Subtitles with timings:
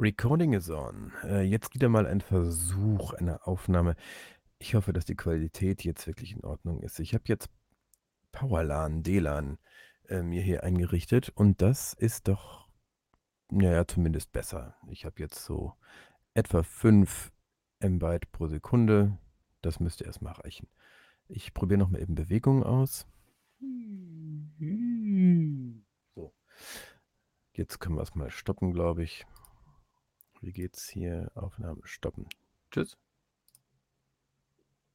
[0.00, 1.12] Recording is on.
[1.24, 3.96] Äh, jetzt wieder mal ein Versuch einer Aufnahme.
[4.60, 7.00] Ich hoffe, dass die Qualität jetzt wirklich in Ordnung ist.
[7.00, 7.50] Ich habe jetzt
[8.30, 9.58] Powerlan, DLAN
[10.08, 12.68] äh, mir hier eingerichtet und das ist doch,
[13.50, 14.76] naja, zumindest besser.
[14.88, 15.74] Ich habe jetzt so
[16.32, 17.32] etwa 5
[17.80, 19.18] Mbyte pro Sekunde.
[19.62, 20.68] Das müsste erstmal reichen.
[21.26, 23.04] Ich probiere nochmal eben Bewegungen aus.
[26.14, 26.32] So.
[27.52, 29.26] Jetzt können wir es mal stoppen, glaube ich.
[30.40, 31.30] Wie geht's hier?
[31.34, 32.28] Aufnahme stoppen.
[32.70, 32.96] Tschüss.